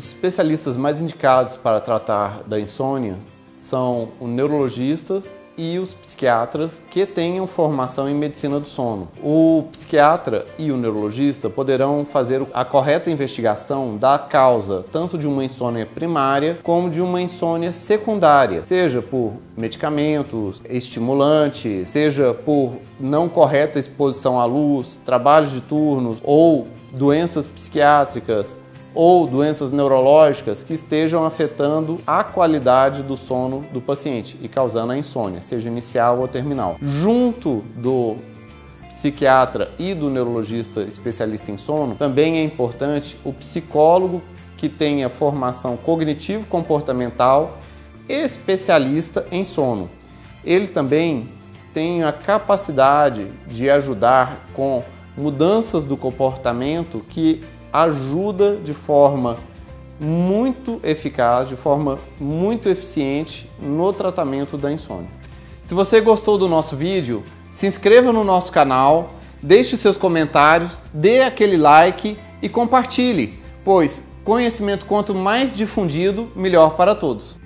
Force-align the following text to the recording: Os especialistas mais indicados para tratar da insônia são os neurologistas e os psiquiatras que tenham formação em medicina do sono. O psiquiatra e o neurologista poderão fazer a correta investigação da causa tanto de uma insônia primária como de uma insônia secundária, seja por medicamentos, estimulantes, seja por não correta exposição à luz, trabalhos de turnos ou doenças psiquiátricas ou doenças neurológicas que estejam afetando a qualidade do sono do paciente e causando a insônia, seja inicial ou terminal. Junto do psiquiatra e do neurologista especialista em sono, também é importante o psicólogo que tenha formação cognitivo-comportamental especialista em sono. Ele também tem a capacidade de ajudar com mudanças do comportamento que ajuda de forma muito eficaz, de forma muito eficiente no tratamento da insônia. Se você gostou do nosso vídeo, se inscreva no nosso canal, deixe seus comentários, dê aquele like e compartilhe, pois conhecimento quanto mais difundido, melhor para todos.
Os 0.00 0.06
especialistas 0.06 0.78
mais 0.78 0.98
indicados 0.98 1.56
para 1.56 1.78
tratar 1.78 2.42
da 2.46 2.58
insônia 2.58 3.16
são 3.58 4.08
os 4.18 4.30
neurologistas 4.30 5.30
e 5.58 5.78
os 5.78 5.92
psiquiatras 5.92 6.82
que 6.90 7.04
tenham 7.04 7.46
formação 7.46 8.08
em 8.08 8.14
medicina 8.14 8.58
do 8.58 8.66
sono. 8.66 9.08
O 9.22 9.64
psiquiatra 9.70 10.46
e 10.58 10.72
o 10.72 10.76
neurologista 10.78 11.50
poderão 11.50 12.06
fazer 12.06 12.40
a 12.54 12.64
correta 12.64 13.10
investigação 13.10 13.98
da 13.98 14.18
causa 14.18 14.86
tanto 14.90 15.18
de 15.18 15.26
uma 15.26 15.44
insônia 15.44 15.84
primária 15.84 16.58
como 16.62 16.88
de 16.88 17.02
uma 17.02 17.20
insônia 17.20 17.70
secundária, 17.70 18.64
seja 18.64 19.02
por 19.02 19.34
medicamentos, 19.54 20.62
estimulantes, 20.66 21.90
seja 21.90 22.32
por 22.32 22.72
não 22.98 23.28
correta 23.28 23.78
exposição 23.78 24.40
à 24.40 24.46
luz, 24.46 24.98
trabalhos 25.04 25.52
de 25.52 25.60
turnos 25.60 26.16
ou 26.24 26.68
doenças 26.90 27.46
psiquiátricas 27.46 28.58
ou 28.94 29.26
doenças 29.26 29.72
neurológicas 29.72 30.62
que 30.62 30.74
estejam 30.74 31.24
afetando 31.24 32.00
a 32.06 32.24
qualidade 32.24 33.02
do 33.02 33.16
sono 33.16 33.64
do 33.72 33.80
paciente 33.80 34.36
e 34.42 34.48
causando 34.48 34.92
a 34.92 34.98
insônia, 34.98 35.42
seja 35.42 35.68
inicial 35.68 36.18
ou 36.18 36.28
terminal. 36.28 36.76
Junto 36.82 37.64
do 37.76 38.16
psiquiatra 38.88 39.70
e 39.78 39.94
do 39.94 40.10
neurologista 40.10 40.82
especialista 40.82 41.50
em 41.50 41.56
sono, 41.56 41.94
também 41.94 42.38
é 42.38 42.44
importante 42.44 43.16
o 43.24 43.32
psicólogo 43.32 44.20
que 44.56 44.68
tenha 44.68 45.08
formação 45.08 45.76
cognitivo-comportamental 45.76 47.58
especialista 48.08 49.26
em 49.30 49.44
sono. 49.44 49.88
Ele 50.44 50.66
também 50.66 51.30
tem 51.72 52.02
a 52.02 52.12
capacidade 52.12 53.26
de 53.46 53.70
ajudar 53.70 54.46
com 54.52 54.82
mudanças 55.16 55.84
do 55.84 55.96
comportamento 55.96 57.00
que 57.08 57.42
ajuda 57.72 58.56
de 58.56 58.74
forma 58.74 59.38
muito 60.00 60.80
eficaz, 60.82 61.48
de 61.48 61.56
forma 61.56 61.98
muito 62.18 62.68
eficiente 62.68 63.48
no 63.60 63.92
tratamento 63.92 64.56
da 64.56 64.72
insônia. 64.72 65.08
Se 65.64 65.74
você 65.74 66.00
gostou 66.00 66.38
do 66.38 66.48
nosso 66.48 66.76
vídeo, 66.76 67.22
se 67.50 67.66
inscreva 67.66 68.12
no 68.12 68.24
nosso 68.24 68.50
canal, 68.50 69.14
deixe 69.42 69.76
seus 69.76 69.96
comentários, 69.96 70.80
dê 70.92 71.22
aquele 71.22 71.56
like 71.56 72.18
e 72.42 72.48
compartilhe, 72.48 73.38
pois 73.64 74.02
conhecimento 74.24 74.86
quanto 74.86 75.14
mais 75.14 75.54
difundido, 75.54 76.30
melhor 76.34 76.76
para 76.76 76.94
todos. 76.94 77.39